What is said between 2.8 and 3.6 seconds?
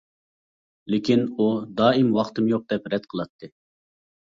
رەت قىلاتتى.